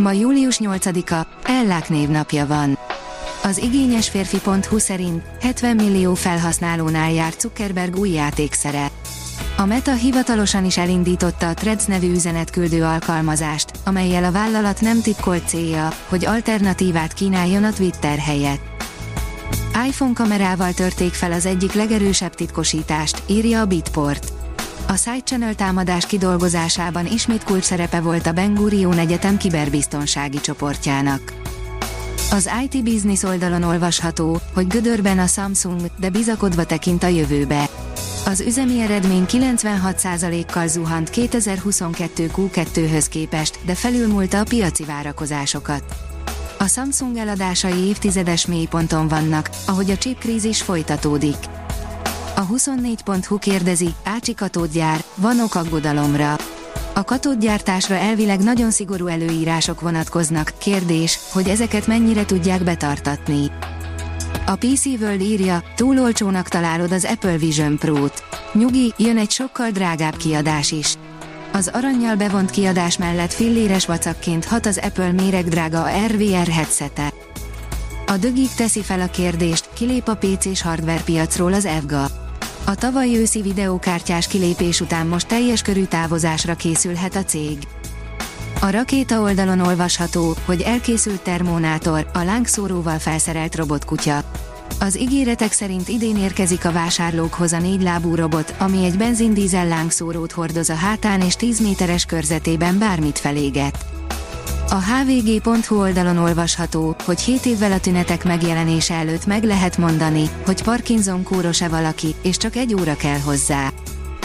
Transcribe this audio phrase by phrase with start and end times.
[0.00, 2.78] Ma július 8-a, Ellák névnapja van.
[3.42, 8.90] Az igényes férfi.hu szerint 70 millió felhasználónál jár Zuckerberg új játékszere.
[9.56, 15.48] A Meta hivatalosan is elindította a Threads nevű üzenetküldő alkalmazást, amelyel a vállalat nem titkolt
[15.48, 18.60] célja, hogy alternatívát kínáljon a Twitter helyett.
[19.86, 24.39] iPhone kamerával törték fel az egyik legerősebb titkosítást, írja a Bitport.
[24.90, 31.32] A Sidechannel támadás kidolgozásában ismét kulcs szerepe volt a Ben Gurion Egyetem kiberbiztonsági csoportjának.
[32.30, 37.68] Az IT Business oldalon olvasható, hogy gödörben a Samsung, de bizakodva tekint a jövőbe.
[38.26, 45.82] Az üzemi eredmény 96%-kal zuhant 2022 Q2-höz képest, de felülmúlta a piaci várakozásokat.
[46.58, 51.36] A Samsung eladásai évtizedes mélyponton vannak, ahogy a chipkrízis folytatódik.
[52.40, 56.36] A 24.hu kérdezi, Ácsi katódgyár, van ok aggodalomra.
[56.94, 63.50] A katódgyártásra elvileg nagyon szigorú előírások vonatkoznak, kérdés, hogy ezeket mennyire tudják betartatni.
[64.46, 68.22] A PC World írja, túl olcsónak találod az Apple Vision Pro-t.
[68.52, 70.94] Nyugi, jön egy sokkal drágább kiadás is.
[71.52, 77.12] Az aranyjal bevont kiadás mellett filléres vacakként hat az Apple méregdrága a RVR headsete.
[78.06, 82.28] A dögik teszi fel a kérdést, kilép a PC-s hardware piacról az EVGA.
[82.70, 87.58] A tavaly őszi videókártyás kilépés után most teljes körű távozásra készülhet a cég.
[88.60, 94.22] A rakéta oldalon olvasható, hogy elkészült termonátor, a lángszóróval felszerelt robotkutya.
[94.80, 100.32] Az ígéretek szerint idén érkezik a vásárlókhoz a négy lábú robot, ami egy benzindízel lángszórót
[100.32, 103.99] hordoz a hátán és 10 méteres körzetében bármit feléget.
[104.72, 110.62] A hvg.hu oldalon olvasható, hogy 7 évvel a tünetek megjelenése előtt meg lehet mondani, hogy
[110.62, 113.72] Parkinson kóros-e valaki, és csak egy óra kell hozzá.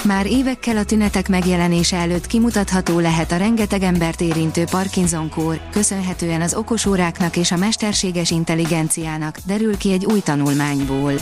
[0.03, 6.53] Már évekkel a tünetek megjelenése előtt kimutatható lehet a rengeteg embert érintő Parkinson-kór, köszönhetően az
[6.53, 11.13] okosóráknak és a mesterséges intelligenciának, derül ki egy új tanulmányból.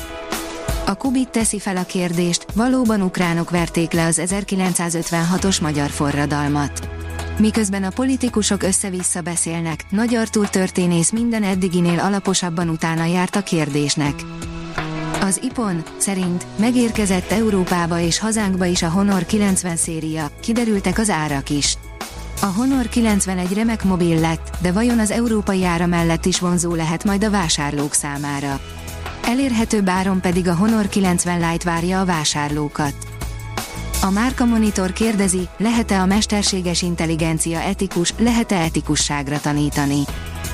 [0.85, 6.93] A Kubit teszi fel a kérdést, valóban ukránok verték le az 1956-os magyar forradalmat.
[7.38, 14.14] Miközben a politikusok össze-vissza beszélnek, Nagy Artúr történész minden eddiginél alaposabban utána járt a kérdésnek.
[15.22, 21.50] Az IPON szerint megérkezett Európába és hazánkba is a Honor 90 széria, kiderültek az árak
[21.50, 21.78] is.
[22.42, 27.04] A Honor 91 remek mobil lett, de vajon az európai ára mellett is vonzó lehet
[27.04, 28.60] majd a vásárlók számára.
[29.26, 32.94] Elérhetőbb áron pedig a Honor 90 Lite várja a vásárlókat.
[34.03, 40.00] A Márka Monitor kérdezi, lehet-e a mesterséges intelligencia etikus, lehet-e etikusságra tanítani.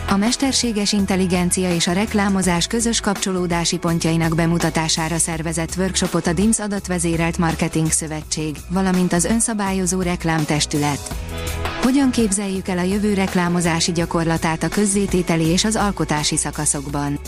[0.10, 7.38] A mesterséges intelligencia és a reklámozás közös kapcsolódási pontjainak bemutatására szervezett workshopot a DIMS adatvezérelt
[7.38, 11.16] marketing szövetség, valamint az önszabályozó reklámtestület.
[11.82, 17.20] Hogyan képzeljük el a jövő reklámozási gyakorlatát a közzétételi és az alkotási szakaszokban?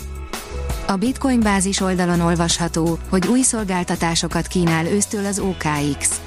[0.91, 6.21] A Bitcoin bázis oldalon olvasható, hogy új szolgáltatásokat kínál ősztől az OKX.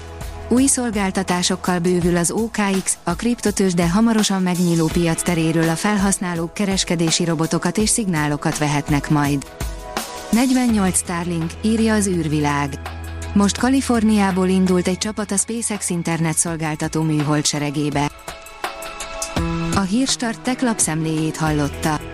[0.48, 7.78] Új szolgáltatásokkal bővül az OKX, a kriptotős, hamarosan megnyíló piac teréről a felhasználók kereskedési robotokat
[7.78, 9.46] és szignálókat vehetnek majd.
[10.30, 12.80] 48 Starlink, írja az űrvilág.
[13.34, 18.10] Most Kaliforniából indult egy csapat a SpaceX internet szolgáltató műhold seregébe.
[19.74, 22.13] A Hírstart tech lapszemléjét hallotta.